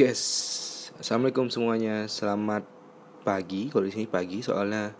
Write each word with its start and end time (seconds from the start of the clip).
Yes, 0.00 0.24
assalamualaikum 0.96 1.52
semuanya. 1.52 2.08
Selamat 2.08 2.64
pagi. 3.20 3.68
Kalau 3.68 3.84
di 3.84 3.92
sini 3.92 4.08
pagi, 4.08 4.40
soalnya 4.40 4.96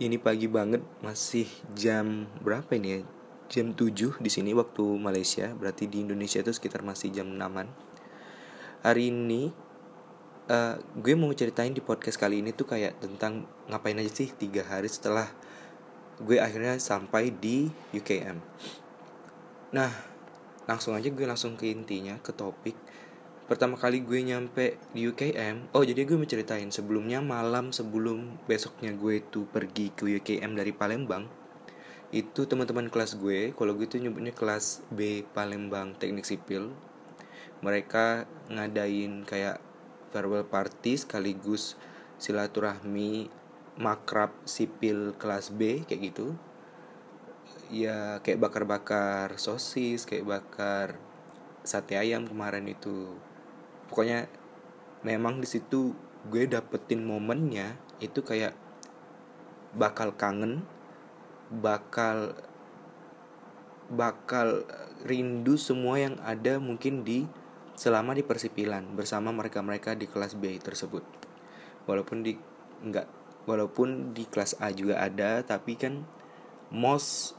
ini 0.00 0.16
pagi 0.16 0.48
banget. 0.48 0.80
Masih 1.04 1.44
jam 1.76 2.24
berapa 2.40 2.72
ini 2.72 2.88
ya? 2.88 3.00
Jam 3.52 3.76
7 3.76 4.16
di 4.16 4.30
sini 4.32 4.56
waktu 4.56 4.80
Malaysia. 4.96 5.52
Berarti 5.52 5.84
di 5.84 6.00
Indonesia 6.00 6.40
itu 6.40 6.48
sekitar 6.48 6.80
masih 6.80 7.12
jam 7.12 7.28
6 7.28 8.88
Hari 8.88 9.12
ini 9.12 9.52
uh, 10.48 10.80
gue 10.96 11.12
mau 11.12 11.28
ceritain 11.36 11.76
di 11.76 11.84
podcast 11.84 12.16
kali 12.16 12.40
ini 12.40 12.56
tuh 12.56 12.72
kayak 12.72 13.04
tentang 13.04 13.44
ngapain 13.68 14.00
aja 14.00 14.08
sih 14.08 14.32
tiga 14.32 14.64
hari 14.64 14.88
setelah 14.88 15.28
gue 16.24 16.40
akhirnya 16.40 16.80
sampai 16.80 17.36
di 17.36 17.68
UKM. 17.92 18.40
Nah, 19.76 19.92
langsung 20.64 20.96
aja 20.96 21.12
gue 21.12 21.26
langsung 21.28 21.52
ke 21.52 21.68
intinya, 21.68 22.16
ke 22.24 22.32
topik 22.32 22.80
pertama 23.48 23.80
kali 23.80 24.04
gue 24.04 24.20
nyampe 24.20 24.76
di 24.92 25.08
UKM 25.08 25.72
oh 25.72 25.80
jadi 25.80 26.04
gue 26.04 26.20
menceritain 26.20 26.68
sebelumnya 26.68 27.24
malam 27.24 27.72
sebelum 27.72 28.36
besoknya 28.44 28.92
gue 28.92 29.24
tuh 29.24 29.48
pergi 29.48 29.90
ke 29.96 30.04
UKM 30.20 30.52
dari 30.52 30.76
Palembang 30.76 31.24
itu 32.12 32.44
teman-teman 32.44 32.92
kelas 32.92 33.16
gue 33.16 33.56
kalau 33.56 33.72
gue 33.72 33.88
tuh 33.88 33.98
nyebutnya 33.98 34.36
kelas 34.36 34.84
B 34.92 35.24
Palembang 35.32 35.96
Teknik 35.96 36.28
Sipil 36.28 36.76
mereka 37.58 38.28
ngadain 38.52 39.26
kayak 39.26 39.58
farewell 40.14 40.46
party 40.46 40.94
sekaligus 40.94 41.74
silaturahmi 42.18 43.28
makrab 43.78 44.34
sipil 44.42 45.14
kelas 45.18 45.54
B 45.54 45.86
kayak 45.86 46.02
gitu. 46.12 46.34
Ya 47.68 48.18
kayak 48.24 48.42
bakar-bakar 48.42 49.36
sosis 49.38 50.08
kayak 50.08 50.26
bakar 50.26 50.88
sate 51.62 52.00
ayam 52.00 52.24
kemarin 52.24 52.64
itu 52.66 53.14
pokoknya 53.88 54.28
memang 55.02 55.40
di 55.40 55.48
situ 55.48 55.96
gue 56.28 56.44
dapetin 56.44 57.02
momennya 57.02 57.78
itu 57.98 58.20
kayak 58.22 58.54
bakal 59.74 60.14
kangen 60.14 60.62
bakal 61.48 62.36
bakal 63.88 64.68
rindu 65.08 65.56
semua 65.56 65.96
yang 65.96 66.20
ada 66.20 66.60
mungkin 66.60 67.06
di 67.06 67.24
selama 67.78 68.12
di 68.12 68.26
persipilan 68.26 68.84
bersama 68.92 69.32
mereka-mereka 69.32 69.96
di 69.96 70.10
kelas 70.10 70.36
B 70.36 70.60
tersebut. 70.60 71.06
Walaupun 71.88 72.20
di 72.20 72.36
enggak 72.84 73.08
walaupun 73.48 74.12
di 74.12 74.28
kelas 74.28 74.60
A 74.60 74.68
juga 74.76 75.00
ada 75.00 75.40
tapi 75.40 75.80
kan 75.80 76.04
most 76.68 77.32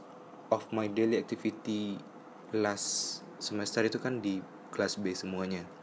of 0.50 0.66
my 0.73 0.89
daily 0.89 1.22
activity 1.22 2.02
last 2.50 3.22
semester 3.38 3.86
itu 3.86 4.02
kan 4.02 4.17
di 4.17 4.41
kelas 4.73 4.97
B 4.97 5.13
semuanya 5.13 5.78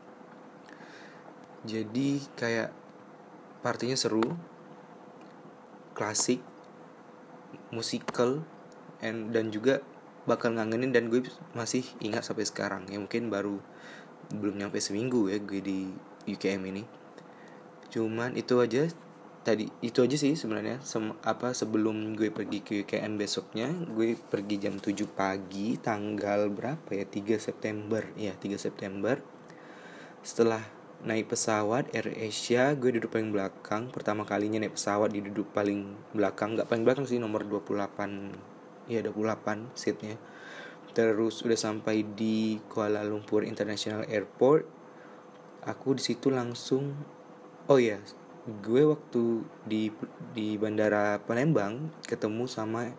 jadi 1.67 2.23
kayak 2.39 2.71
partinya 3.61 3.99
seru 3.99 4.23
klasik 5.99 6.39
musikal 7.75 8.47
and 9.03 9.35
dan 9.35 9.51
juga 9.51 9.83
bakal 10.27 10.55
ngangenin 10.55 10.91
dan 10.91 11.11
gue 11.11 11.23
masih 11.55 11.87
ingat 12.03 12.27
sampai 12.27 12.47
sekarang. 12.47 12.87
Ya 12.91 12.99
mungkin 12.99 13.31
baru 13.31 13.59
belum 14.35 14.59
nyampe 14.59 14.83
seminggu 14.83 15.31
ya 15.31 15.39
gue 15.39 15.63
di 15.63 15.91
UKM 16.27 16.63
ini. 16.67 16.83
Cuman 17.91 18.35
itu 18.35 18.59
aja 18.59 18.91
tadi 19.47 19.71
itu 19.83 20.03
aja 20.03 20.19
sih 20.19 20.35
sebenarnya. 20.35 20.83
Sem 20.83 21.15
apa 21.23 21.55
sebelum 21.55 22.19
gue 22.19 22.35
pergi 22.35 22.61
ke 22.61 22.83
UKM 22.83 23.15
besoknya 23.15 23.71
gue 23.71 24.19
pergi 24.19 24.59
jam 24.59 24.79
7 24.83 24.93
pagi 25.15 25.79
tanggal 25.79 26.51
berapa 26.51 26.91
ya? 26.91 27.07
3 27.07 27.39
September. 27.39 28.03
Ya 28.19 28.35
3 28.35 28.59
September. 28.59 29.23
Setelah 30.27 30.76
naik 31.05 31.29
pesawat 31.29 31.93
Air 31.93 32.15
Asia 32.17 32.73
gue 32.73 32.97
duduk 32.97 33.13
paling 33.13 33.35
belakang. 33.35 33.93
Pertama 33.93 34.25
kalinya 34.25 34.63
naik 34.63 34.79
pesawat 34.79 35.13
di 35.13 35.21
duduk 35.21 35.53
paling 35.53 35.93
belakang. 36.17 36.57
Nggak 36.57 36.73
paling 36.73 36.85
belakang 36.87 37.05
sih 37.05 37.21
nomor 37.21 37.45
28 37.45 38.89
ya 38.89 39.05
28 39.05 39.77
seatnya. 39.77 40.17
Terus 40.97 41.45
udah 41.45 41.59
sampai 41.59 42.07
di 42.17 42.57
Kuala 42.73 43.05
Lumpur 43.05 43.45
International 43.45 44.09
Airport. 44.09 44.65
Aku 45.67 45.99
di 45.99 46.03
situ 46.07 46.33
langsung 46.33 46.95
oh 47.67 47.83
ya 47.83 47.99
gue 48.47 48.83
waktu 48.87 49.43
di 49.67 49.91
di 50.31 50.55
bandara 50.55 51.19
Palembang 51.19 51.91
ketemu 52.07 52.47
sama 52.47 52.95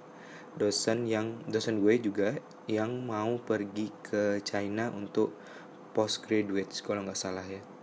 dosen 0.60 1.08
yang 1.08 1.40
dosen 1.48 1.80
gue 1.80 1.96
juga 2.04 2.36
yang 2.68 3.08
mau 3.08 3.40
pergi 3.40 3.88
ke 4.04 4.44
China 4.44 4.92
untuk 4.92 5.32
postgraduate 5.96 6.76
kalau 6.84 7.08
nggak 7.08 7.16
salah 7.16 7.48
ya 7.48 7.77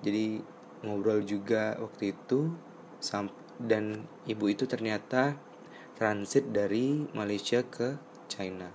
jadi 0.00 0.40
ngobrol 0.80 1.20
juga 1.24 1.76
waktu 1.76 2.16
itu 2.16 2.52
dan 3.60 4.08
ibu 4.24 4.44
itu 4.48 4.64
ternyata 4.64 5.36
transit 6.00 6.48
dari 6.48 7.04
Malaysia 7.12 7.60
ke 7.60 8.00
China. 8.24 8.72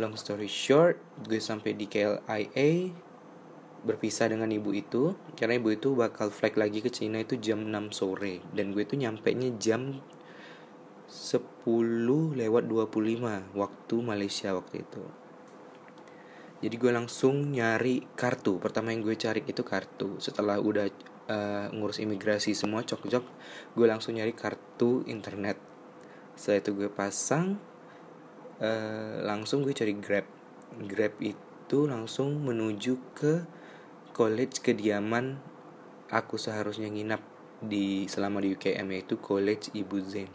Long 0.00 0.16
story 0.16 0.48
short 0.48 0.96
gue 1.28 1.36
sampai 1.36 1.76
di 1.76 1.84
KLIA 1.84 2.68
berpisah 3.80 4.28
dengan 4.28 4.48
ibu 4.52 4.72
itu 4.76 5.16
karena 5.36 5.56
ibu 5.56 5.72
itu 5.72 5.96
bakal 5.96 6.28
flight 6.28 6.56
lagi 6.56 6.84
ke 6.84 6.92
China 6.92 7.20
itu 7.20 7.40
jam 7.40 7.64
6 7.64 7.96
sore 7.96 8.44
dan 8.52 8.76
gue 8.76 8.84
itu 8.84 8.96
nyampe 8.96 9.32
nya 9.32 9.48
jam 9.56 10.04
10 11.08 11.64
lewat 12.36 12.64
25 12.68 13.56
waktu 13.56 13.96
Malaysia 14.04 14.52
waktu 14.52 14.84
itu 14.84 15.02
jadi 16.60 16.76
gue 16.76 16.92
langsung 16.92 17.52
nyari 17.52 18.04
kartu. 18.12 18.60
Pertama 18.60 18.92
yang 18.92 19.00
gue 19.00 19.16
cari 19.16 19.40
itu 19.48 19.64
kartu. 19.64 20.20
Setelah 20.20 20.60
udah 20.60 20.86
uh, 21.28 21.66
ngurus 21.72 22.04
imigrasi 22.04 22.52
semua 22.52 22.84
cok-cok 22.84 23.24
gue 23.76 23.86
langsung 23.88 24.16
nyari 24.16 24.36
kartu 24.36 25.04
internet. 25.08 25.56
Setelah 26.36 26.60
itu 26.60 26.70
gue 26.76 26.90
pasang 26.92 27.56
uh, 28.60 29.24
langsung 29.24 29.64
gue 29.64 29.72
cari 29.72 29.96
grab. 29.96 30.28
Grab 30.84 31.16
itu 31.24 31.88
langsung 31.88 32.44
menuju 32.44 33.16
ke 33.16 33.32
college 34.12 34.60
kediaman 34.60 35.40
aku 36.10 36.36
seharusnya 36.36 36.90
nginap 36.90 37.22
di 37.62 38.04
selama 38.10 38.42
di 38.42 38.52
UKM 38.52 38.86
yaitu 38.90 39.16
college 39.22 39.70
Ibu 39.72 39.96
Zen 40.04 40.28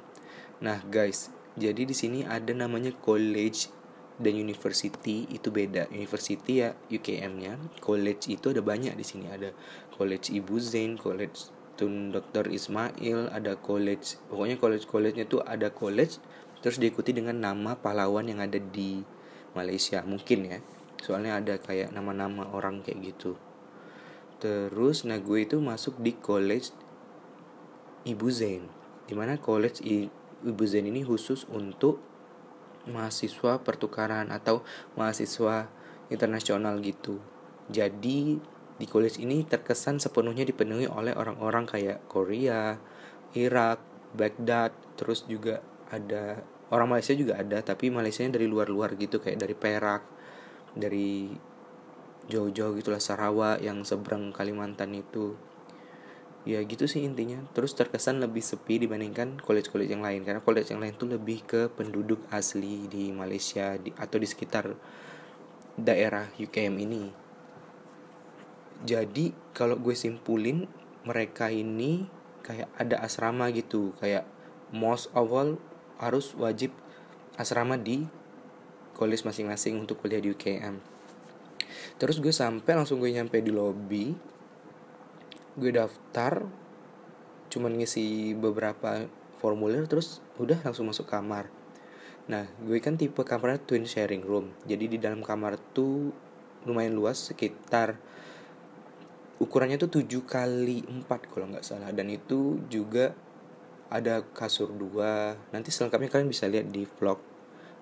nah 0.63 0.79
guys 0.87 1.29
jadi 1.59 1.83
di 1.83 1.91
sini 1.91 2.23
ada 2.23 2.55
namanya 2.55 2.95
college 2.95 3.69
dan 4.15 4.33
university 4.35 5.27
itu 5.27 5.51
beda. 5.51 5.91
University 5.91 6.63
ya 6.63 6.71
UKM-nya 6.87 7.59
college 7.83 8.31
itu 8.31 8.51
ada 8.55 8.63
banyak 8.63 8.95
di 8.95 9.05
sini. 9.05 9.27
Ada 9.27 9.51
college 9.95 10.31
Ibu 10.31 10.55
Zain 10.59 10.95
college 10.95 11.51
Tun 11.75 12.15
Dr. 12.15 12.47
Ismail 12.47 13.35
ada 13.35 13.59
college 13.59 14.15
pokoknya 14.31 14.55
college 14.55 14.87
college-nya 14.87 15.27
tuh 15.27 15.43
ada 15.43 15.75
college 15.75 16.23
terus 16.63 16.79
diikuti 16.79 17.11
dengan 17.11 17.35
nama 17.35 17.75
pahlawan 17.75 18.31
yang 18.31 18.39
ada 18.39 18.55
di 18.55 19.03
Malaysia. 19.51 19.99
Mungkin 20.07 20.39
ya 20.47 20.59
soalnya 21.03 21.37
ada 21.37 21.59
kayak 21.59 21.91
nama-nama 21.91 22.47
orang 22.55 22.79
kayak 22.79 23.13
gitu. 23.13 23.35
Terus 24.39 25.03
nah 25.03 25.19
gue 25.19 25.43
itu 25.43 25.59
masuk 25.59 25.99
di 25.99 26.15
college 26.15 26.71
Ibu 28.07 28.27
Zain. 28.31 28.63
Di 29.05 29.13
mana 29.13 29.35
college 29.35 29.83
Ibu 29.83 30.63
Zain 30.63 30.87
ini 30.87 31.03
khusus 31.03 31.43
untuk 31.51 32.14
mahasiswa 32.89 33.61
pertukaran 33.61 34.29
atau 34.29 34.61
mahasiswa 34.97 35.69
internasional 36.09 36.77
gitu. 36.81 37.17
Jadi 37.69 38.37
di 38.75 38.85
college 38.85 39.23
ini 39.23 39.47
terkesan 39.47 39.97
sepenuhnya 39.97 40.43
dipenuhi 40.43 40.85
oleh 40.85 41.15
orang-orang 41.15 41.65
kayak 41.65 42.05
Korea, 42.11 42.77
Irak, 43.33 43.79
Baghdad, 44.13 44.75
terus 44.99 45.23
juga 45.25 45.63
ada 45.89 46.43
orang 46.69 46.97
Malaysia 46.97 47.15
juga 47.15 47.39
ada, 47.39 47.61
tapi 47.63 47.87
Malaysia 47.89 48.25
dari 48.27 48.45
luar-luar 48.49 48.99
gitu 48.99 49.23
kayak 49.23 49.39
dari 49.39 49.55
Perak, 49.55 50.03
dari 50.75 51.31
jauh-jauh 52.25 52.73
gitulah 52.81 53.01
Sarawak 53.01 53.61
yang 53.61 53.85
seberang 53.85 54.33
Kalimantan 54.33 54.97
itu 54.97 55.37
ya 56.45 56.61
gitu 56.63 56.85
sih 56.85 57.03
intinya. 57.03 57.41
Terus 57.51 57.73
terkesan 57.73 58.21
lebih 58.21 58.45
sepi 58.45 58.79
dibandingkan 58.79 59.41
college-college 59.41 59.91
yang 59.91 60.05
lain. 60.05 60.21
Karena 60.23 60.39
college 60.39 60.71
yang 60.71 60.81
lain 60.81 60.95
tuh 60.95 61.09
lebih 61.11 61.43
ke 61.43 61.67
penduduk 61.73 62.23
asli 62.31 62.85
di 62.85 63.11
Malaysia 63.11 63.75
di, 63.75 63.91
atau 63.97 64.17
di 64.21 64.27
sekitar 64.29 64.71
daerah 65.75 66.29
UKM 66.37 66.75
ini. 66.79 67.03
Jadi 68.85 69.33
kalau 69.51 69.75
gue 69.81 69.97
simpulin 69.97 70.69
mereka 71.03 71.49
ini 71.49 72.05
kayak 72.45 72.69
ada 72.77 73.01
asrama 73.01 73.49
gitu. 73.51 73.97
Kayak 73.97 74.29
most 74.69 75.09
of 75.17 75.33
all 75.33 75.57
harus 75.97 76.37
wajib 76.37 76.71
asrama 77.35 77.75
di 77.75 78.07
college 78.95 79.27
masing-masing 79.27 79.75
untuk 79.75 79.99
kuliah 79.99 80.23
di 80.23 80.31
UKM 80.31 80.95
terus 81.95 82.19
gue 82.19 82.31
sampai 82.31 82.75
langsung 82.75 82.99
gue 82.99 83.11
nyampe 83.11 83.39
di 83.39 83.51
lobby 83.51 84.15
gue 85.55 85.71
daftar 85.71 86.43
cuman 87.51 87.71
ngisi 87.79 88.35
beberapa 88.35 89.07
formulir 89.39 89.87
terus 89.87 90.19
udah 90.41 90.59
langsung 90.63 90.89
masuk 90.91 91.07
kamar. 91.07 91.47
Nah 92.27 92.49
gue 92.63 92.77
kan 92.83 92.99
tipe 92.99 93.21
kamarnya 93.21 93.61
twin 93.63 93.87
sharing 93.87 94.25
room 94.25 94.51
jadi 94.67 94.85
di 94.89 94.97
dalam 94.99 95.21
kamar 95.23 95.55
tuh 95.71 96.11
lumayan 96.65 96.97
luas 96.97 97.31
sekitar 97.31 97.95
ukurannya 99.37 99.75
tuh 99.75 100.01
7 100.01 100.23
kali 100.23 100.83
4 100.83 101.31
kalau 101.31 101.47
nggak 101.51 101.65
salah. 101.65 101.91
Dan 101.91 102.11
itu 102.11 102.59
juga 102.71 103.13
ada 103.91 104.23
kasur 104.23 104.73
dua. 104.73 105.37
Nanti 105.53 105.69
selengkapnya 105.69 106.09
kalian 106.09 106.29
bisa 106.31 106.49
lihat 106.49 106.71
di 106.71 106.87
vlog 106.87 107.19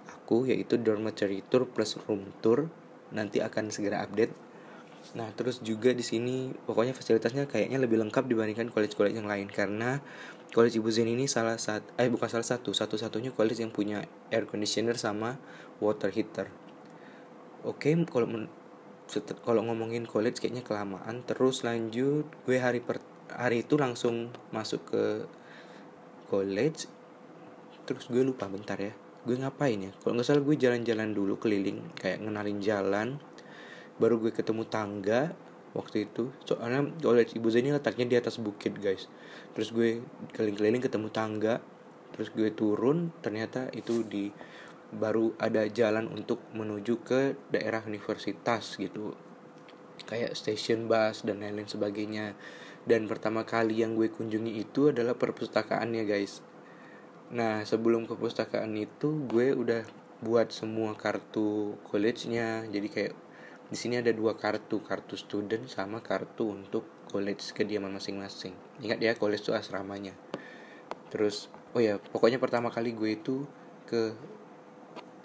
aku 0.03 0.51
yaitu 0.51 0.75
dormitory 0.75 1.45
tour 1.47 1.69
plus 1.69 1.95
room 2.05 2.33
tour. 2.41 2.67
Nanti 3.13 3.39
akan 3.39 3.69
segera 3.69 4.01
update 4.01 4.33
nah 5.11 5.27
terus 5.35 5.59
juga 5.59 5.91
di 5.91 6.01
sini 6.01 6.55
pokoknya 6.63 6.95
fasilitasnya 6.95 7.43
kayaknya 7.51 7.75
lebih 7.75 7.99
lengkap 7.99 8.23
dibandingkan 8.23 8.71
college-college 8.71 9.19
yang 9.19 9.27
lain. 9.27 9.51
Karena 9.51 9.99
college 10.55 10.79
Ibu 10.79 10.89
Zen 10.89 11.11
ini 11.11 11.27
salah 11.27 11.59
satu 11.59 11.91
eh 11.99 12.07
bukan 12.07 12.31
salah 12.31 12.47
satu 12.47 12.71
satu-satunya 12.71 13.35
college 13.35 13.59
yang 13.59 13.75
punya 13.75 14.07
air 14.31 14.47
conditioner 14.47 14.95
sama 14.95 15.35
water 15.83 16.07
heater. 16.09 16.47
Oke 17.67 17.91
kalau 18.07 18.47
kalau 19.43 19.61
ngomongin 19.67 20.07
college 20.07 20.39
kayaknya 20.39 20.63
kelamaan. 20.63 21.27
Terus 21.27 21.67
lanjut 21.67 22.23
gue 22.47 22.57
hari 22.57 22.79
per 22.79 23.03
hari 23.27 23.67
itu 23.67 23.75
langsung 23.75 24.31
masuk 24.55 24.81
ke 24.87 25.03
college. 26.31 26.87
Terus 27.83 28.07
gue 28.07 28.23
lupa 28.23 28.47
bentar 28.47 28.79
ya 28.79 28.95
gue 29.23 29.39
ngapain 29.39 29.79
ya? 29.79 29.91
Kalau 30.03 30.19
nggak 30.19 30.27
salah 30.27 30.43
gue 30.43 30.55
jalan-jalan 30.59 31.15
dulu 31.15 31.39
keliling 31.39 31.79
kayak 31.95 32.19
ngenalin 32.19 32.59
jalan 32.59 33.07
baru 33.97 34.17
gue 34.17 34.31
ketemu 34.33 34.63
tangga 34.65 35.33
waktu 35.73 36.09
itu. 36.09 36.29
Soalnya 36.45 36.93
college 37.01 37.37
ibu 37.37 37.49
Zeni 37.49 37.73
letaknya 37.73 38.05
di 38.05 38.15
atas 38.17 38.37
bukit 38.37 38.77
guys. 38.77 39.09
Terus 39.57 39.73
gue 39.73 40.01
keliling-keliling 40.33 40.81
ketemu 40.85 41.09
tangga. 41.09 41.59
Terus 42.13 42.29
gue 42.29 42.49
turun 42.53 43.09
ternyata 43.25 43.73
itu 43.73 44.05
di 44.05 44.29
baru 44.93 45.33
ada 45.41 45.65
jalan 45.65 46.05
untuk 46.13 46.45
menuju 46.53 47.01
ke 47.01 47.21
daerah 47.49 47.81
universitas 47.89 48.77
gitu. 48.77 49.17
Kayak 50.05 50.37
station 50.37 50.85
bus 50.85 51.25
dan 51.25 51.41
lain-lain 51.41 51.69
sebagainya. 51.69 52.37
Dan 52.83 53.09
pertama 53.09 53.47
kali 53.47 53.81
yang 53.81 53.97
gue 53.97 54.11
kunjungi 54.13 54.59
itu 54.59 54.93
adalah 54.93 55.17
perpustakaannya 55.17 56.03
guys. 56.05 56.45
Nah 57.33 57.65
sebelum 57.65 58.05
ke 58.05 58.13
perpustakaan 58.13 58.77
itu 58.77 59.25
gue 59.25 59.57
udah 59.57 59.81
buat 60.21 60.53
semua 60.53 60.93
kartu 60.93 61.79
college-nya. 61.89 62.69
Jadi 62.69 62.87
kayak 62.91 63.13
di 63.73 63.77
sini 63.81 63.97
ada 63.97 64.13
dua 64.13 64.37
kartu 64.37 64.85
kartu 64.85 65.17
student 65.17 65.65
sama 65.65 66.05
kartu 66.05 66.53
untuk 66.53 66.85
college 67.09 67.41
kediaman 67.57 67.97
masing-masing. 67.97 68.53
Ingat 68.85 69.01
ya 69.01 69.17
college 69.17 69.41
itu 69.41 69.57
asramanya. 69.57 70.13
Terus 71.09 71.49
oh 71.73 71.81
ya 71.81 71.97
pokoknya 71.97 72.37
pertama 72.37 72.69
kali 72.69 72.93
gue 72.93 73.17
itu 73.17 73.49
ke 73.89 74.13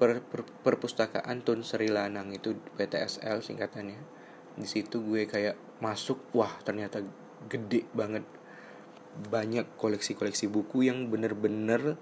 per, 0.01 0.25
per, 0.25 0.49
perpustakaan 0.65 1.45
Tun 1.45 1.61
Sri 1.61 1.93
Lanang 1.93 2.33
itu 2.33 2.57
PTSL 2.81 3.45
singkatannya. 3.45 4.01
Di 4.57 4.65
situ 4.65 5.05
gue 5.05 5.29
kayak 5.29 5.85
masuk 5.85 6.17
wah 6.33 6.57
ternyata 6.65 7.05
gede 7.53 7.85
banget. 7.93 8.25
Banyak 9.29 9.77
koleksi-koleksi 9.77 10.49
buku 10.49 10.89
yang 10.89 11.13
bener-bener 11.13 12.01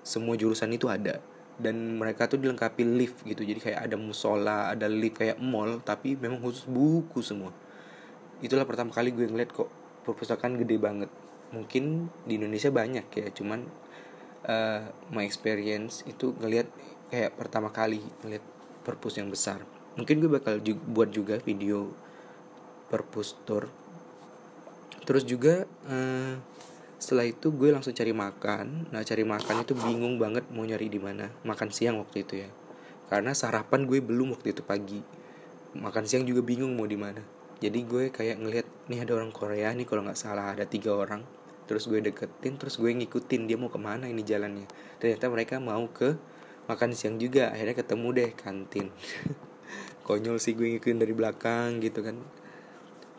semua 0.00 0.40
jurusan 0.40 0.72
itu 0.72 0.88
ada 0.88 1.20
dan 1.62 1.96
mereka 1.96 2.26
tuh 2.26 2.42
dilengkapi 2.42 2.82
lift 2.82 3.22
gitu. 3.22 3.46
Jadi 3.46 3.62
kayak 3.62 3.86
ada 3.86 3.94
musola 3.94 4.74
ada 4.74 4.90
lift 4.90 5.22
kayak 5.22 5.38
mall 5.38 5.78
tapi 5.80 6.18
memang 6.18 6.42
khusus 6.42 6.66
buku 6.66 7.22
semua. 7.22 7.54
Itulah 8.42 8.66
pertama 8.66 8.90
kali 8.90 9.14
gue 9.14 9.30
ngeliat 9.30 9.54
kok 9.54 9.70
perpustakaan 10.02 10.58
gede 10.58 10.76
banget. 10.82 11.10
Mungkin 11.54 12.10
di 12.26 12.42
Indonesia 12.42 12.74
banyak 12.74 13.06
ya 13.06 13.26
cuman 13.30 13.62
uh, 14.50 14.90
my 15.14 15.22
experience 15.22 16.02
itu 16.10 16.34
ngeliat 16.42 16.66
kayak 17.14 17.38
pertama 17.38 17.70
kali 17.70 18.02
ngeliat 18.26 18.42
perpus 18.82 19.22
yang 19.22 19.30
besar. 19.30 19.62
Mungkin 19.94 20.18
gue 20.18 20.30
bakal 20.32 20.58
juga, 20.58 20.82
buat 20.90 21.10
juga 21.14 21.38
video 21.38 21.94
perpus 22.90 23.38
tour. 23.46 23.70
Terus 25.06 25.22
juga 25.22 25.68
uh, 25.86 26.34
setelah 27.02 27.26
itu 27.26 27.50
gue 27.50 27.74
langsung 27.74 27.90
cari 27.90 28.14
makan. 28.14 28.94
Nah 28.94 29.02
cari 29.02 29.26
makan 29.26 29.66
itu 29.66 29.74
bingung 29.74 30.22
banget 30.22 30.46
mau 30.54 30.62
nyari 30.62 30.86
di 30.86 31.02
mana. 31.02 31.34
Makan 31.42 31.74
siang 31.74 31.98
waktu 31.98 32.22
itu 32.22 32.46
ya. 32.46 32.48
Karena 33.10 33.34
sarapan 33.34 33.90
gue 33.90 33.98
belum 33.98 34.38
waktu 34.38 34.54
itu 34.54 34.62
pagi. 34.62 35.02
Makan 35.74 36.06
siang 36.06 36.22
juga 36.22 36.46
bingung 36.46 36.78
mau 36.78 36.86
di 36.86 36.94
mana. 36.94 37.18
Jadi 37.58 37.82
gue 37.82 38.14
kayak 38.14 38.38
ngelihat 38.38 38.66
nih 38.86 39.02
ada 39.02 39.18
orang 39.18 39.34
Korea 39.34 39.74
nih 39.74 39.82
kalau 39.82 40.06
nggak 40.06 40.14
salah 40.14 40.54
ada 40.54 40.62
tiga 40.62 40.94
orang. 40.94 41.26
Terus 41.66 41.90
gue 41.90 41.98
deketin 41.98 42.54
terus 42.54 42.78
gue 42.78 42.94
ngikutin 42.94 43.50
dia 43.50 43.58
mau 43.58 43.66
ke 43.66 43.82
mana 43.82 44.06
ini 44.06 44.22
jalannya. 44.22 44.70
Ternyata 45.02 45.26
mereka 45.26 45.58
mau 45.58 45.82
ke 45.90 46.14
makan 46.70 46.94
siang 46.94 47.18
juga. 47.18 47.50
Akhirnya 47.50 47.82
ketemu 47.82 48.08
deh 48.14 48.30
kantin. 48.38 48.94
Konyol 50.06 50.38
sih 50.38 50.54
gue 50.54 50.70
ngikutin 50.70 51.02
dari 51.02 51.18
belakang 51.18 51.82
gitu 51.82 52.06
kan. 52.06 52.14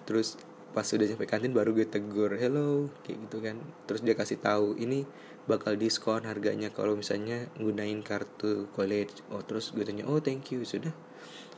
Terus 0.07 0.39
pas 0.73 0.83
udah 0.89 1.05
sampai 1.05 1.29
kantin 1.29 1.53
baru 1.53 1.71
gue 1.71 1.85
tegur 1.85 2.33
hello 2.33 2.89
kayak 3.05 3.17
gitu 3.29 3.37
kan. 3.39 3.61
Terus 3.85 4.01
dia 4.01 4.17
kasih 4.17 4.41
tahu 4.41 4.73
ini 4.81 5.05
bakal 5.45 5.77
diskon 5.77 6.25
harganya 6.25 6.73
kalau 6.73 6.97
misalnya 6.97 7.47
gunain 7.61 8.01
kartu 8.01 8.67
college. 8.73 9.21
Oh 9.29 9.45
terus 9.45 9.69
gue 9.71 9.85
tanya 9.85 10.09
oh 10.09 10.17
thank 10.17 10.49
you. 10.49 10.65
Sudah. 10.65 10.91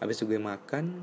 Habis 0.04 0.20
itu 0.22 0.36
gue 0.36 0.40
makan. 0.40 1.00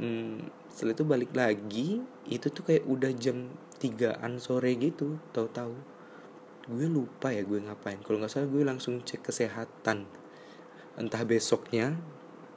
Hmm, 0.00 0.48
setelah 0.72 0.92
itu 0.96 1.04
balik 1.04 1.32
lagi 1.36 1.88
itu 2.28 2.46
tuh 2.52 2.64
kayak 2.64 2.84
udah 2.84 3.12
jam 3.16 3.48
tigaan 3.80 4.36
sore 4.36 4.76
gitu 4.76 5.16
tahu-tahu 5.32 5.72
gue 6.66 6.88
lupa 6.90 7.30
ya 7.30 7.46
gue 7.46 7.62
ngapain. 7.62 8.02
Kalau 8.02 8.18
nggak 8.18 8.32
salah 8.32 8.50
gue 8.50 8.62
langsung 8.66 8.98
cek 9.04 9.30
kesehatan. 9.30 10.08
Entah 10.98 11.22
besoknya 11.22 11.94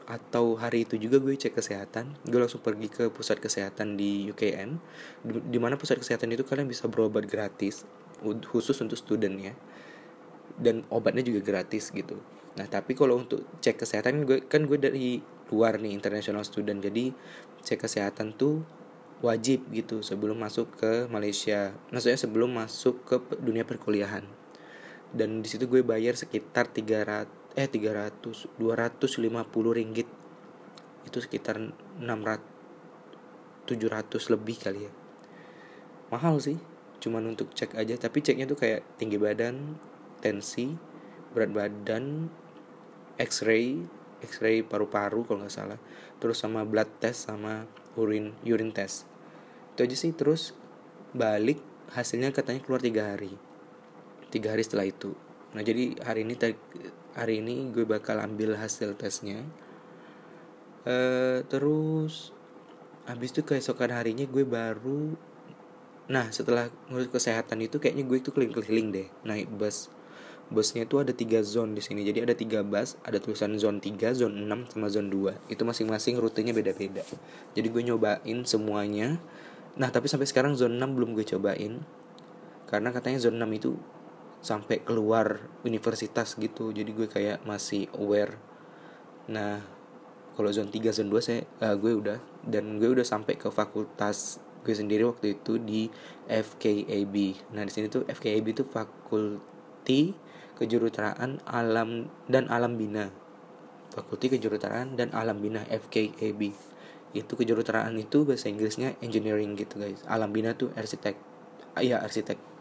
atau 0.09 0.57
hari 0.57 0.89
itu 0.89 0.97
juga 0.97 1.21
gue 1.21 1.37
cek 1.37 1.53
kesehatan. 1.53 2.17
Gue 2.25 2.41
langsung 2.41 2.65
pergi 2.65 2.89
ke 2.89 3.13
pusat 3.13 3.37
kesehatan 3.37 3.93
di 3.93 4.25
UKM 4.33 4.81
di 5.23 5.57
mana 5.61 5.77
pusat 5.77 6.01
kesehatan 6.01 6.33
itu 6.33 6.41
kalian 6.41 6.65
bisa 6.65 6.89
berobat 6.89 7.29
gratis 7.29 7.85
khusus 8.49 8.75
untuk 8.81 8.97
student 8.97 9.37
ya 9.37 9.53
dan 10.57 10.81
obatnya 10.89 11.21
juga 11.21 11.45
gratis 11.45 11.93
gitu. 11.93 12.17
Nah 12.57 12.65
tapi 12.65 12.97
kalau 12.97 13.21
untuk 13.21 13.45
cek 13.61 13.85
kesehatan 13.85 14.25
gue 14.25 14.41
kan 14.49 14.65
gue 14.65 14.81
dari 14.81 15.21
luar 15.53 15.77
nih 15.77 15.93
international 15.93 16.41
student. 16.41 16.81
Jadi 16.81 17.13
cek 17.61 17.85
kesehatan 17.85 18.33
tuh 18.33 18.65
wajib 19.21 19.69
gitu. 19.69 20.01
Sebelum 20.01 20.41
masuk 20.41 20.73
ke 20.73 21.05
Malaysia 21.05 21.77
maksudnya 21.93 22.17
sebelum 22.17 22.49
masuk 22.49 23.05
ke 23.05 23.15
dunia 23.45 23.61
perkuliahan. 23.61 24.25
Dan 25.13 25.45
di 25.45 25.47
situ 25.49 25.69
gue 25.69 25.85
bayar 25.85 26.17
sekitar 26.17 26.73
300 26.73 27.38
eh 27.57 27.69
300 27.69 28.57
250 28.57 29.77
ringgit. 29.77 30.09
Itu 31.05 31.17
sekitar 31.23 31.57
600 31.57 32.59
700 33.69 34.33
lebih 34.33 34.57
kali 34.57 34.89
ya. 34.89 34.91
Mahal 36.09 36.41
sih 36.41 36.57
cuman 36.99 37.29
untuk 37.29 37.53
cek 37.53 37.77
aja. 37.77 37.95
Tapi 37.95 38.19
ceknya 38.25 38.49
tuh 38.49 38.57
kayak 38.57 38.81
tinggi 38.97 39.21
badan 39.21 39.77
tensi 40.19 40.73
berat 41.29 41.53
badan 41.53 42.27
x-ray 43.21 43.85
x-ray 44.25 44.65
paru-paru 44.65 45.23
kalau 45.23 45.45
nggak 45.45 45.53
salah. 45.53 45.79
Terus 46.17 46.41
sama 46.41 46.65
blood 46.65 46.89
test 46.97 47.29
sama 47.29 47.69
urine 47.95 48.33
urine 48.43 48.73
test. 48.73 49.05
Itu 49.77 49.85
aja 49.85 49.95
sih. 49.95 50.11
Terus 50.17 50.57
balik 51.13 51.61
hasilnya 51.93 52.33
katanya 52.33 52.65
keluar 52.65 52.81
tiga 52.81 53.13
hari. 53.13 53.33
Tiga 54.33 54.53
hari 54.57 54.65
setelah 54.65 54.89
itu. 54.89 55.13
Nah 55.53 55.61
jadi 55.65 55.97
hari 56.05 56.25
ini 56.25 56.35
hari 57.19 57.43
ini 57.43 57.67
gue 57.75 57.83
bakal 57.83 58.23
ambil 58.23 58.55
hasil 58.55 58.95
tesnya. 58.95 59.43
Uh, 60.87 61.43
terus 61.51 62.31
habis 63.03 63.35
itu 63.35 63.43
keesokan 63.43 63.91
harinya 63.91 64.23
gue 64.23 64.47
baru 64.47 65.17
nah 66.09 66.31
setelah 66.33 66.71
ngurus 66.89 67.11
kesehatan 67.11 67.61
itu 67.61 67.77
kayaknya 67.77 68.01
gue 68.07 68.17
itu 68.17 68.29
keliling-keliling 68.33 68.87
deh 68.95 69.07
naik 69.27 69.51
bus. 69.51 69.91
Busnya 70.49 70.81
itu 70.81 70.97
ada 70.97 71.13
tiga 71.13 71.45
zone 71.45 71.77
di 71.77 71.81
sini 71.85 72.01
jadi 72.01 72.25
ada 72.25 72.33
tiga 72.33 72.65
bus 72.65 72.97
ada 73.05 73.21
tulisan 73.21 73.53
zone 73.61 73.77
3, 73.77 74.17
zone 74.17 74.33
6 74.49 74.73
sama 74.73 74.89
zone 74.89 75.13
2 75.13 75.53
itu 75.53 75.61
masing-masing 75.61 76.17
rutenya 76.17 76.55
beda-beda. 76.57 77.05
Jadi 77.53 77.67
gue 77.69 77.81
nyobain 77.85 78.39
semuanya. 78.49 79.21
Nah 79.77 79.93
tapi 79.93 80.09
sampai 80.09 80.25
sekarang 80.25 80.57
zone 80.57 80.81
6 80.81 80.97
belum 80.97 81.13
gue 81.13 81.25
cobain. 81.37 81.85
Karena 82.65 82.89
katanya 82.89 83.21
zone 83.21 83.37
6 83.37 83.59
itu 83.61 83.77
sampai 84.39 84.81
keluar 84.83 85.51
universitas 85.67 86.35
gitu. 86.39 86.71
Jadi 86.71 86.89
gue 86.95 87.07
kayak 87.07 87.43
masih 87.43 87.91
aware. 87.95 88.39
Nah 89.27 89.61
kalau 90.39 90.49
zone 90.55 90.71
3 90.71 90.95
zone 90.95 91.11
2 91.11 91.19
saya 91.19 91.41
uh, 91.59 91.75
gue 91.75 91.91
udah 91.91 92.17
dan 92.47 92.79
gue 92.79 92.87
udah 92.87 93.03
sampai 93.03 93.35
ke 93.35 93.51
fakultas 93.51 94.39
gue 94.63 94.71
sendiri 94.71 95.03
waktu 95.03 95.35
itu 95.35 95.59
di 95.59 95.91
FKAB 96.31 97.15
nah 97.51 97.63
di 97.67 97.71
sini 97.71 97.91
tuh 97.91 98.07
FKAB 98.07 98.55
itu 98.55 98.63
fakulti 98.63 100.15
kejuruteraan 100.59 101.39
alam 101.47 102.11
dan 102.27 102.51
alam 102.51 102.75
bina. 102.75 103.07
Fakulti 103.95 104.27
kejuruteraan 104.27 104.99
dan 104.99 105.11
alam 105.15 105.39
bina 105.39 105.63
FKAB 105.67 106.41
itu 107.15 107.33
kejuruteraan 107.33 107.95
itu 107.97 108.27
bahasa 108.27 108.51
Inggrisnya 108.51 108.99
engineering 108.99 109.55
gitu 109.55 109.79
guys. 109.79 110.03
Alam 110.05 110.35
bina 110.35 110.53
tuh 110.53 110.75
arsitek. 110.75 111.15
Ah, 111.73 111.81
iya 111.81 112.03
arsitek 112.03 112.58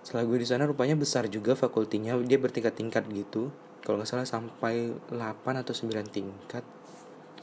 setelah 0.00 0.24
gue 0.24 0.38
di 0.40 0.48
sana 0.48 0.64
rupanya 0.64 0.96
besar 0.96 1.28
juga 1.28 1.52
fakultinya. 1.52 2.16
Dia 2.24 2.40
bertingkat-tingkat 2.40 3.04
gitu. 3.12 3.52
Kalau 3.84 4.00
nggak 4.00 4.08
salah 4.08 4.28
sampai 4.28 4.92
8 5.12 5.60
atau 5.60 5.72
9 5.72 6.08
tingkat. 6.08 6.64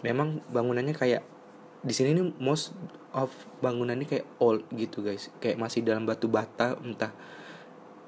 Memang 0.02 0.42
bangunannya 0.50 0.94
kayak 0.94 1.26
di 1.86 1.94
sini 1.94 2.18
nih 2.18 2.34
most 2.42 2.74
of 3.14 3.30
bangunan 3.62 3.94
ini 3.94 4.10
kayak 4.10 4.26
old 4.42 4.66
gitu 4.74 5.06
guys. 5.06 5.30
Kayak 5.38 5.62
masih 5.62 5.86
dalam 5.86 6.06
batu 6.06 6.26
bata 6.30 6.78
entah 6.82 7.14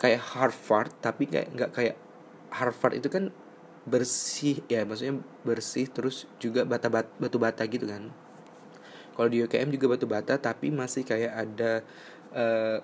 kayak 0.02 0.22
Harvard 0.34 0.92
tapi 1.04 1.28
kayak 1.30 1.48
nggak 1.54 1.72
kayak 1.76 1.96
Harvard 2.50 2.98
itu 2.98 3.12
kan 3.12 3.30
bersih 3.90 4.62
ya 4.70 4.86
maksudnya 4.86 5.22
bersih 5.42 5.90
terus 5.90 6.30
juga 6.38 6.62
bata 6.66 6.90
bata 6.90 7.10
batu 7.18 7.38
bata 7.38 7.62
gitu 7.66 7.86
kan. 7.86 8.10
Kalau 9.14 9.28
di 9.28 9.44
UKM 9.44 9.70
juga 9.76 9.98
batu 9.98 10.08
bata 10.08 10.40
tapi 10.40 10.72
masih 10.72 11.04
kayak 11.04 11.34
ada 11.36 11.72
uh, 12.32 12.80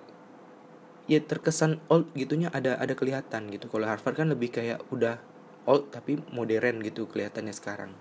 ya 1.06 1.22
terkesan 1.22 1.82
old 1.90 2.10
gitunya 2.14 2.50
ada 2.50 2.78
ada 2.78 2.94
kelihatan 2.94 3.50
gitu. 3.50 3.70
Kalau 3.70 3.86
Harvard 3.86 4.16
kan 4.18 4.28
lebih 4.30 4.50
kayak 4.54 4.82
udah 4.90 5.18
old 5.66 5.90
tapi 5.94 6.18
modern 6.34 6.82
gitu 6.82 7.06
kelihatannya 7.10 7.54
sekarang. 7.54 7.94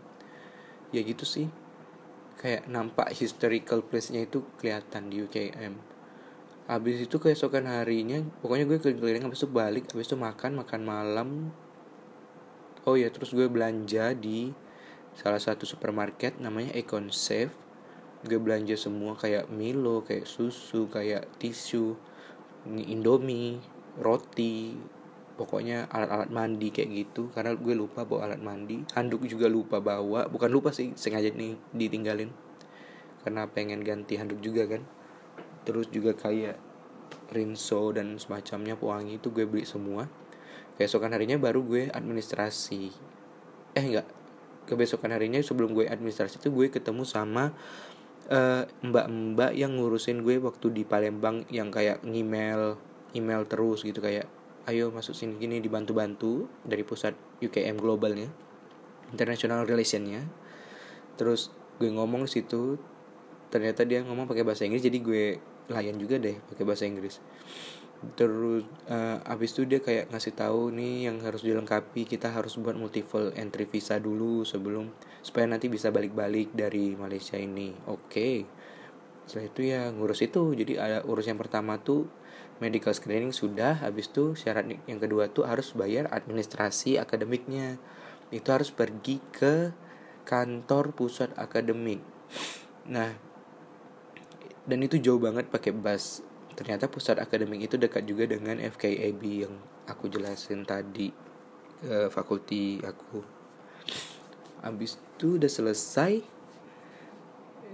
Ya 0.93 1.01
gitu 1.05 1.25
sih. 1.25 1.49
Kayak 2.41 2.67
nampak 2.69 3.15
historical 3.15 3.81
place-nya 3.81 4.27
itu 4.27 4.43
kelihatan 4.59 5.09
di 5.09 5.23
UKM 5.23 5.95
habis 6.65 6.97
itu 6.97 7.21
keesokan 7.21 7.69
harinya 7.69 8.25
pokoknya 8.41 8.65
gue 8.65 8.81
keliling-keliling 8.81 9.25
habis 9.29 9.45
itu 9.45 9.49
balik 9.49 9.85
habis 9.93 10.09
itu 10.09 10.17
makan 10.17 10.57
makan 10.57 10.81
malam. 10.81 11.29
Oh 12.89 12.97
ya 12.97 13.09
terus 13.13 13.33
gue 13.33 13.45
belanja 13.45 14.17
di 14.17 14.49
salah 15.13 15.37
satu 15.37 15.69
supermarket 15.69 16.41
namanya 16.41 16.73
Econ 16.73 17.13
Safe. 17.13 17.53
Gue 18.25 18.41
belanja 18.41 18.73
semua 18.73 19.13
kayak 19.13 19.53
Milo 19.53 20.01
kayak 20.01 20.25
susu 20.25 20.89
kayak 20.89 21.29
tisu 21.37 21.93
Indomie 22.73 23.61
roti 24.01 24.73
pokoknya 25.35 25.91
alat-alat 25.91 26.31
mandi 26.31 26.71
kayak 26.71 26.89
gitu. 26.91 27.29
Karena 27.29 27.53
gue 27.53 27.75
lupa 27.75 28.07
bawa 28.07 28.31
alat 28.31 28.41
mandi. 28.41 28.81
Handuk 28.95 29.27
juga 29.29 29.45
lupa 29.51 29.83
bawa. 29.83 30.25
Bukan 30.31 30.49
lupa 30.49 30.71
sih 30.73 30.95
sengaja 30.97 31.29
nih 31.35 31.59
ditinggalin. 31.75 32.31
Karena 33.21 33.45
pengen 33.49 33.85
ganti 33.85 34.17
handuk 34.17 34.39
juga 34.41 34.65
kan. 34.65 34.81
Terus 35.65 35.89
juga 35.89 36.13
kayak 36.13 36.57
rinso 37.33 37.89
dan 37.93 38.21
semacamnya 38.21 38.77
pewangi 38.77 39.17
itu 39.17 39.29
gue 39.33 39.45
beli 39.45 39.65
semua. 39.65 40.07
Keesokan 40.75 41.15
harinya 41.15 41.39
baru 41.39 41.63
gue 41.63 41.83
administrasi. 41.89 42.91
Eh 43.75 43.85
enggak. 43.85 44.07
Kebesokan 44.65 45.13
harinya 45.13 45.37
sebelum 45.45 45.77
gue 45.77 45.85
administrasi 45.85 46.41
itu 46.41 46.49
gue 46.49 46.73
ketemu 46.73 47.05
sama 47.05 47.53
eh, 48.29 48.63
mbak-mbak 48.85 49.51
yang 49.53 49.77
ngurusin 49.77 50.25
gue 50.25 50.41
waktu 50.41 50.73
di 50.73 50.83
Palembang 50.87 51.45
yang 51.53 51.69
kayak 51.69 52.01
email 52.05 52.77
email 53.15 53.47
terus 53.47 53.85
gitu 53.85 54.03
kayak 54.03 54.27
ayo 54.65 54.89
masuk 54.89 55.13
sini 55.13 55.37
gini 55.37 55.61
dibantu-bantu 55.61 56.49
dari 56.65 56.81
pusat 56.81 57.13
UKM 57.39 57.77
globalnya 57.77 58.27
international 59.13 59.63
relationnya 59.69 60.25
terus 61.15 61.53
gue 61.77 61.91
ngomong 61.91 62.25
situ 62.25 62.81
ternyata 63.53 63.85
dia 63.85 64.01
ngomong 64.01 64.25
pakai 64.25 64.41
bahasa 64.41 64.65
Inggris 64.65 64.83
jadi 64.83 64.97
gue 64.99 65.23
layan 65.69 65.97
juga 66.01 66.17
deh 66.17 66.35
pakai 66.49 66.63
bahasa 66.65 66.89
Inggris 66.89 67.21
terus 68.13 68.67
uh, 68.91 69.17
abis 69.25 69.57
itu 69.57 69.65
dia 69.65 69.79
kayak 69.81 70.13
ngasih 70.13 70.35
tahu 70.37 70.69
nih 70.69 71.09
yang 71.09 71.17
harus 71.25 71.41
dilengkapi 71.41 72.05
kita 72.05 72.29
harus 72.29 72.59
buat 72.61 72.77
multiple 72.77 73.33
entry 73.33 73.65
visa 73.65 73.97
dulu 73.97 74.45
sebelum 74.45 74.93
supaya 75.25 75.49
nanti 75.49 75.71
bisa 75.71 75.89
balik-balik 75.89 76.53
dari 76.53 76.93
Malaysia 76.93 77.39
ini. 77.39 77.73
Oke. 77.89 78.05
Okay. 78.11 78.35
setelah 79.25 79.49
itu 79.49 79.61
ya 79.65 79.81
ngurus 79.89 80.21
itu. 80.21 80.53
Jadi 80.53 80.77
ada 80.77 81.01
urus 81.01 81.25
yang 81.25 81.41
pertama 81.41 81.81
tuh 81.81 82.05
medical 82.61 82.93
screening 82.93 83.33
sudah. 83.33 83.81
Habis 83.81 84.13
itu 84.13 84.37
syarat 84.37 84.69
yang 84.85 85.01
kedua 85.01 85.33
tuh 85.33 85.49
harus 85.49 85.73
bayar 85.73 86.05
administrasi 86.13 87.01
akademiknya. 87.01 87.81
Itu 88.29 88.53
harus 88.53 88.69
pergi 88.69 89.17
ke 89.33 89.73
kantor 90.29 90.93
pusat 90.93 91.33
akademik. 91.41 92.05
Nah 92.85 93.17
dan 94.65 94.81
itu 94.81 94.97
jauh 94.97 95.21
banget 95.21 95.49
pakai 95.49 95.73
bus 95.73 96.25
ternyata 96.55 96.87
pusat 96.87 97.19
akademik 97.19 97.67
itu 97.67 97.75
dekat 97.75 98.07
juga 98.07 98.25
dengan 98.25 98.57
FKAB 98.59 99.21
yang 99.23 99.53
aku 99.85 100.07
jelasin 100.07 100.63
tadi 100.63 101.11
ke 101.79 102.09
fakulti 102.09 102.81
aku. 102.81 103.21
Habis 104.63 104.97
itu 104.97 105.37
udah 105.37 105.51
selesai. 105.51 106.13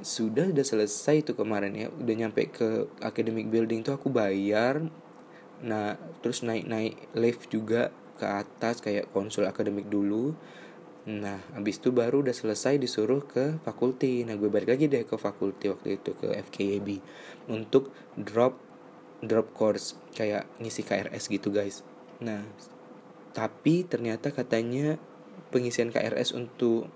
Sudah 0.02 0.50
udah 0.50 0.66
selesai 0.66 1.22
itu 1.22 1.32
kemarin 1.38 1.74
ya. 1.78 1.88
Udah 1.94 2.16
nyampe 2.18 2.50
ke 2.50 2.90
academic 3.06 3.48
building 3.48 3.86
tuh 3.86 3.96
aku 3.96 4.10
bayar. 4.10 4.82
Nah 5.62 5.96
terus 6.26 6.42
naik 6.42 6.66
naik 6.66 6.94
lift 7.14 7.48
juga 7.54 7.94
ke 8.18 8.26
atas 8.26 8.82
kayak 8.82 9.14
konsul 9.14 9.46
akademik 9.46 9.90
dulu. 9.90 10.34
Nah, 11.02 11.42
habis 11.58 11.82
itu 11.82 11.90
baru 11.90 12.22
udah 12.22 12.30
selesai 12.30 12.78
disuruh 12.78 13.26
ke 13.26 13.58
fakulti. 13.66 14.22
Nah, 14.22 14.38
gue 14.38 14.54
balik 14.54 14.70
lagi 14.70 14.86
deh 14.86 15.02
ke 15.02 15.18
fakulti 15.18 15.74
waktu 15.74 15.98
itu 15.98 16.14
ke 16.14 16.30
FKAB 16.30 17.02
untuk 17.50 17.90
drop 18.14 18.71
drop 19.22 19.54
course 19.54 19.96
kayak 20.18 20.50
ngisi 20.58 20.82
KRS 20.86 21.30
gitu, 21.30 21.54
guys. 21.54 21.86
Nah, 22.22 22.42
tapi 23.32 23.88
ternyata 23.88 24.34
katanya 24.34 24.98
pengisian 25.50 25.94
KRS 25.94 26.36
untuk 26.36 26.92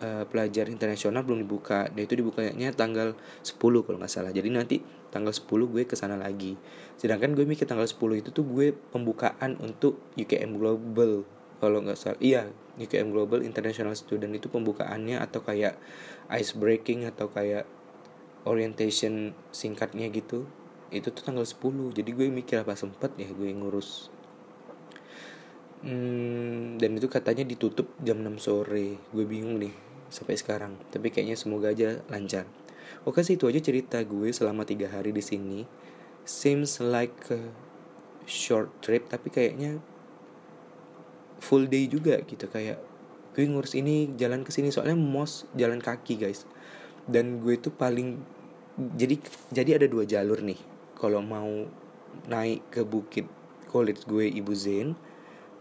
uh, 0.00 0.24
pelajar 0.28 0.68
internasional 0.68 1.26
belum 1.26 1.44
dibuka. 1.44 1.90
Dia 1.92 2.04
itu 2.06 2.20
dibukanya 2.20 2.70
tanggal 2.76 3.16
10 3.42 3.56
kalau 3.58 3.96
nggak 3.98 4.12
salah. 4.12 4.32
Jadi 4.32 4.48
nanti 4.52 4.76
tanggal 5.10 5.34
10 5.34 5.46
gue 5.48 5.82
ke 5.88 5.96
sana 5.98 6.14
lagi. 6.14 6.54
Sedangkan 6.96 7.34
gue 7.34 7.44
mikir 7.48 7.66
tanggal 7.66 7.88
10 7.88 8.22
itu 8.22 8.30
tuh 8.30 8.44
gue 8.46 8.72
pembukaan 8.72 9.58
untuk 9.58 9.98
UKM 10.14 10.56
Global 10.56 11.26
kalau 11.60 11.84
nggak 11.84 11.98
salah 12.00 12.18
iya 12.24 12.48
UKM 12.80 13.12
Global 13.12 13.44
International 13.44 13.92
Student 13.92 14.32
itu 14.32 14.48
pembukaannya 14.48 15.20
atau 15.20 15.44
kayak 15.44 15.76
ice 16.32 16.56
breaking 16.56 17.04
atau 17.04 17.28
kayak 17.28 17.68
orientation 18.48 19.36
singkatnya 19.52 20.08
gitu 20.08 20.48
itu 20.90 21.14
tuh 21.14 21.22
tanggal 21.22 21.46
10 21.46 21.94
jadi 21.94 22.10
gue 22.10 22.26
mikir 22.34 22.66
apa 22.66 22.74
sempet 22.74 23.14
ya 23.14 23.30
gue 23.30 23.46
ngurus. 23.54 24.10
Hmm, 25.80 26.76
dan 26.76 27.00
itu 27.00 27.08
katanya 27.08 27.46
ditutup 27.46 27.88
jam 28.04 28.20
6 28.20 28.36
sore. 28.42 29.00
Gue 29.14 29.24
bingung 29.24 29.56
nih 29.56 29.72
sampai 30.12 30.36
sekarang. 30.36 30.76
Tapi 30.92 31.08
kayaknya 31.08 31.38
semoga 31.38 31.72
aja 31.72 32.04
lancar. 32.10 32.44
Oke 33.06 33.24
sih 33.24 33.40
itu 33.40 33.48
aja 33.48 33.62
cerita 33.62 34.02
gue 34.04 34.28
selama 34.34 34.66
tiga 34.68 34.90
hari 34.92 35.14
di 35.14 35.24
sini. 35.24 35.64
Seems 36.26 36.82
like 36.84 37.16
a 37.32 37.40
short 38.28 38.68
trip 38.84 39.08
tapi 39.08 39.32
kayaknya 39.32 39.80
full 41.40 41.64
day 41.64 41.88
juga 41.88 42.20
gitu. 42.28 42.44
Kayak 42.50 42.82
gue 43.32 43.46
ngurus 43.46 43.72
ini 43.78 44.12
jalan 44.20 44.44
ke 44.44 44.52
sini. 44.52 44.68
Soalnya 44.68 44.98
mos 44.98 45.48
jalan 45.56 45.80
kaki 45.80 46.20
guys. 46.20 46.44
Dan 47.08 47.40
gue 47.40 47.56
itu 47.56 47.72
paling 47.72 48.20
jadi 48.76 49.16
jadi 49.48 49.70
ada 49.80 49.86
dua 49.88 50.04
jalur 50.04 50.44
nih 50.44 50.79
kalau 51.00 51.24
mau 51.24 51.48
naik 52.28 52.68
ke 52.68 52.84
bukit 52.84 53.24
college 53.72 54.04
gue 54.04 54.28
ibu 54.28 54.52
Zen 54.52 54.92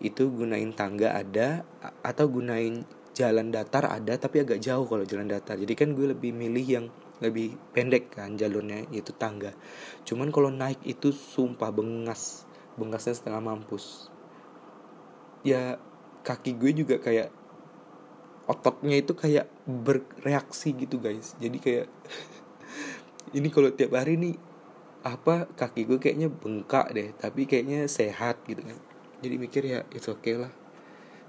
itu 0.04 0.32
gunain 0.32 0.72
tangga 0.76 1.16
ada 1.16 1.64
atau 2.04 2.26
gunain 2.28 2.84
jalan 3.16 3.52
datar 3.52 3.84
ada 3.88 4.16
tapi 4.16 4.44
agak 4.44 4.64
jauh 4.64 4.88
kalau 4.88 5.04
jalan 5.04 5.28
datar. 5.28 5.60
Jadi 5.60 5.74
kan 5.76 5.92
gue 5.92 6.16
lebih 6.16 6.32
milih 6.32 6.66
yang 6.68 6.86
lebih 7.20 7.60
pendek 7.76 8.16
kan 8.16 8.40
jalurnya 8.40 8.88
yaitu 8.96 9.12
tangga. 9.12 9.52
Cuman 10.08 10.32
kalau 10.32 10.48
naik 10.48 10.80
itu 10.88 11.12
sumpah 11.12 11.72
bengas 11.72 12.48
bengasnya 12.80 13.12
setengah 13.12 13.44
mampus. 13.44 14.08
Ya 15.44 15.76
kaki 16.24 16.56
gue 16.56 16.72
juga 16.72 16.96
kayak 17.04 17.32
ototnya 18.48 18.96
itu 18.96 19.12
kayak 19.12 19.52
bereaksi 19.68 20.72
gitu 20.80 21.04
guys. 21.04 21.36
Jadi 21.44 21.60
kayak 21.60 21.88
ini 23.38 23.52
kalau 23.52 23.76
tiap 23.76 24.00
hari 24.00 24.16
nih 24.16 24.49
apa 25.00 25.48
kaki 25.56 25.88
gue 25.88 25.98
kayaknya 26.02 26.28
bengkak 26.28 26.92
deh 26.92 27.16
tapi 27.16 27.48
kayaknya 27.48 27.88
sehat 27.88 28.44
gitu 28.44 28.60
kan. 28.64 28.78
Jadi 29.20 29.36
mikir 29.36 29.64
ya 29.64 29.80
itu 29.96 30.12
oke 30.12 30.24
okay 30.24 30.36
lah. 30.36 30.52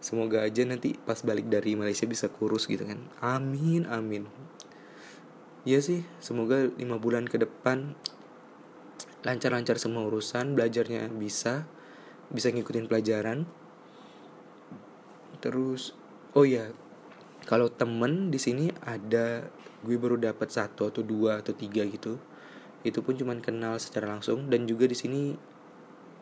Semoga 0.01 0.43
aja 0.43 0.65
nanti 0.65 0.97
pas 0.97 1.21
balik 1.21 1.47
dari 1.53 1.77
Malaysia 1.77 2.09
bisa 2.09 2.27
kurus 2.33 2.67
gitu 2.67 2.83
kan. 2.83 2.99
Amin 3.23 3.87
amin. 3.87 4.27
Ya 5.63 5.79
sih 5.85 6.03
semoga 6.19 6.73
lima 6.81 6.97
bulan 6.97 7.29
ke 7.29 7.37
depan 7.37 7.95
lancar-lancar 9.21 9.77
semua 9.77 10.09
urusan 10.09 10.57
belajarnya 10.57 11.13
bisa 11.13 11.69
bisa 12.33 12.49
ngikutin 12.49 12.89
pelajaran. 12.89 13.45
Terus 15.45 15.93
oh 16.33 16.49
ya 16.49 16.73
kalau 17.45 17.69
temen 17.69 18.33
di 18.33 18.39
sini 18.41 18.73
ada 18.83 19.47
gue 19.81 19.97
baru 19.97 20.17
dapat 20.21 20.49
satu 20.49 20.93
atau 20.93 21.01
dua 21.01 21.41
atau 21.41 21.57
tiga 21.57 21.85
gitu 21.89 22.21
itu 22.87 23.05
pun 23.05 23.17
cuman 23.17 23.45
kenal 23.45 23.77
secara 23.77 24.09
langsung. 24.09 24.49
Dan 24.49 24.65
juga 24.65 24.89
di 24.89 24.97
sini 24.97 25.35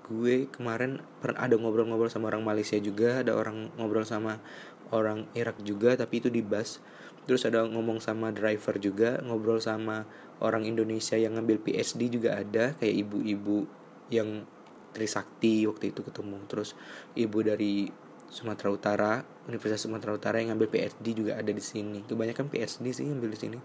gue 0.08 0.48
kemarin 0.48 1.04
pernah 1.20 1.44
ada 1.44 1.54
ngobrol-ngobrol 1.60 2.10
sama 2.10 2.32
orang 2.32 2.42
Malaysia 2.42 2.76
juga. 2.80 3.22
Ada 3.22 3.36
orang 3.36 3.70
ngobrol 3.76 4.06
sama 4.08 4.42
orang 4.90 5.28
Irak 5.36 5.60
juga 5.62 5.94
tapi 5.94 6.24
itu 6.24 6.28
di 6.32 6.40
bus. 6.40 6.80
Terus 7.28 7.44
ada 7.44 7.60
ngomong 7.68 8.00
sama 8.00 8.32
driver 8.32 8.80
juga 8.80 9.20
ngobrol 9.20 9.60
sama 9.60 10.08
orang 10.40 10.64
Indonesia 10.64 11.14
yang 11.14 11.36
ngambil 11.36 11.60
PSD 11.60 12.08
juga 12.08 12.40
ada. 12.40 12.72
Kayak 12.80 12.94
ibu-ibu 13.06 13.68
yang 14.08 14.48
Trisakti 14.88 15.68
waktu 15.68 15.92
itu 15.92 16.00
ketemu. 16.00 16.40
Terus 16.48 16.72
ibu 17.12 17.38
dari 17.44 17.92
Sumatera 18.28 18.68
Utara 18.68 19.12
Universitas 19.48 19.88
Sumatera 19.88 20.12
Utara 20.12 20.36
yang 20.40 20.52
ngambil 20.52 20.68
PSD 20.68 21.16
juga 21.16 21.40
ada 21.40 21.48
di 21.48 21.60
sini. 21.64 22.04
Kebanyakan 22.04 22.52
PSD 22.52 22.92
sih 22.92 23.04
ngambil 23.08 23.32
di 23.32 23.38
sini. 23.40 23.58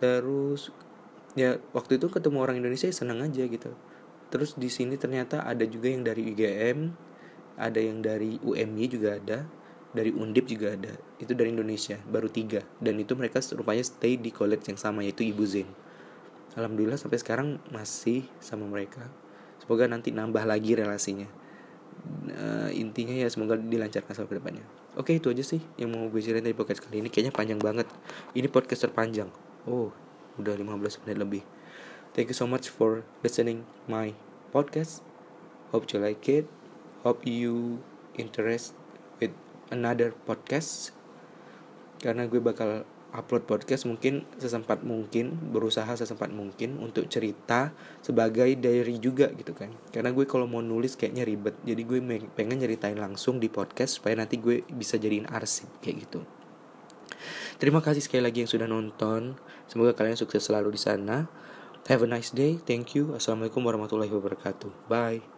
Terus 0.00 0.72
ya 1.34 1.58
waktu 1.74 1.98
itu 1.98 2.06
ketemu 2.10 2.38
orang 2.42 2.56
Indonesia 2.58 2.86
ya 2.86 2.94
senang 2.94 3.22
aja 3.22 3.42
gitu. 3.46 3.74
Terus 4.30 4.58
di 4.58 4.66
sini 4.66 4.98
ternyata 4.98 5.46
ada 5.46 5.62
juga 5.66 5.90
yang 5.90 6.02
dari 6.02 6.22
UGM 6.26 6.78
ada 7.54 7.78
yang 7.78 8.02
dari 8.02 8.34
UMY 8.42 8.84
juga 8.90 9.14
ada 9.18 9.46
dari 9.94 10.10
Undip 10.10 10.50
juga 10.50 10.74
ada. 10.74 10.90
Itu 11.22 11.38
dari 11.38 11.54
Indonesia 11.54 11.96
baru 12.10 12.26
tiga. 12.26 12.66
Dan 12.82 12.98
itu 12.98 13.14
mereka 13.14 13.38
rupanya 13.54 13.86
stay 13.86 14.18
di 14.18 14.34
college 14.34 14.66
yang 14.66 14.76
sama 14.76 15.06
yaitu 15.06 15.22
Ibu 15.22 15.44
Zen. 15.46 15.70
Alhamdulillah 16.58 16.98
sampai 16.98 17.22
sekarang 17.22 17.62
masih 17.70 18.26
sama 18.42 18.66
mereka. 18.66 19.06
Semoga 19.62 19.86
nanti 19.86 20.10
nambah 20.10 20.42
lagi 20.42 20.74
relasinya. 20.74 21.30
Uh, 22.26 22.68
intinya 22.74 23.14
ya 23.14 23.30
semoga 23.30 23.54
dilancarkan 23.54 24.12
sampai 24.12 24.42
depannya. 24.42 24.66
Oke 24.98 25.14
itu 25.14 25.30
aja 25.30 25.46
sih 25.46 25.62
yang 25.78 25.94
mau 25.94 26.10
gue 26.10 26.20
ceritain 26.20 26.42
dari 26.42 26.58
podcast 26.58 26.82
kali 26.82 26.98
ini. 26.98 27.08
Kayaknya 27.08 27.32
panjang 27.32 27.62
banget. 27.62 27.86
Ini 28.34 28.50
podcast 28.50 28.90
terpanjang. 28.90 29.30
Oh 29.70 30.03
udah 30.38 30.54
15 30.58 31.02
menit 31.06 31.18
lebih. 31.18 31.42
Thank 32.14 32.30
you 32.30 32.38
so 32.38 32.46
much 32.46 32.70
for 32.70 33.02
listening 33.26 33.66
my 33.90 34.14
podcast. 34.54 35.02
Hope 35.74 35.90
you 35.90 35.98
like 35.98 36.22
it. 36.30 36.46
Hope 37.02 37.26
you 37.26 37.82
interest 38.14 38.78
with 39.18 39.34
another 39.74 40.14
podcast. 40.22 40.94
Karena 41.98 42.30
gue 42.30 42.38
bakal 42.38 42.86
upload 43.14 43.46
podcast 43.46 43.86
mungkin 43.86 44.26
sesempat 44.38 44.86
mungkin 44.86 45.38
berusaha 45.50 45.90
sesempat 45.94 46.30
mungkin 46.30 46.78
untuk 46.78 47.10
cerita 47.10 47.74
sebagai 47.98 48.54
diary 48.58 49.02
juga 49.02 49.34
gitu 49.34 49.50
kan. 49.50 49.74
Karena 49.90 50.14
gue 50.14 50.22
kalau 50.22 50.46
mau 50.46 50.62
nulis 50.62 50.94
kayaknya 50.94 51.26
ribet. 51.26 51.58
Jadi 51.66 51.82
gue 51.82 51.98
pengen 52.34 52.62
nyeritain 52.62 52.98
langsung 52.98 53.42
di 53.42 53.50
podcast 53.50 53.98
supaya 53.98 54.22
nanti 54.22 54.38
gue 54.38 54.62
bisa 54.70 54.98
jadiin 55.02 55.26
arsip 55.30 55.66
kayak 55.82 56.06
gitu 56.06 56.43
terima 57.58 57.84
kasih 57.84 58.02
sekali 58.04 58.24
lagi 58.24 58.44
yang 58.44 58.50
sudah 58.50 58.68
nonton. 58.68 59.38
Semoga 59.70 59.96
kalian 59.96 60.18
sukses 60.18 60.44
selalu 60.44 60.74
di 60.74 60.80
sana. 60.80 61.28
Have 61.88 62.04
a 62.04 62.08
nice 62.08 62.32
day. 62.32 62.56
Thank 62.60 62.96
you. 62.96 63.12
Assalamualaikum 63.12 63.60
warahmatullahi 63.60 64.12
wabarakatuh. 64.12 64.88
Bye 64.88 65.33